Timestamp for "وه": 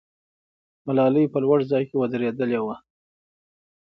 2.65-2.75